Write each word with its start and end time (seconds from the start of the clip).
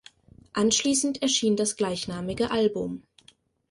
Anschließend 0.53 1.21
erschien 1.21 1.55
das 1.55 1.75
gleichnamige 1.75 2.49
Album. 2.49 3.03